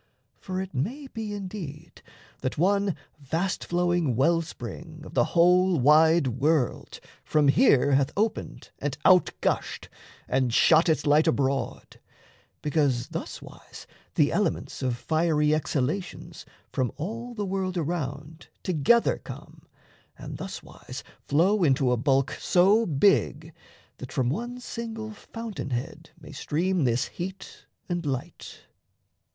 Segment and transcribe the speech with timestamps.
[0.39, 2.01] For it may be, indeed,
[2.41, 8.71] That one vast flowing well spring of the whole Wide world from here hath opened
[8.79, 9.89] and out gushed,
[10.27, 11.99] And shot its light abroad;
[12.63, 13.85] because thuswise
[14.15, 19.67] The elements of fiery exhalations From all the world around together come,
[20.17, 23.53] And thuswise flow into a bulk so big
[23.99, 28.61] That from one single fountain head may stream This heat and light.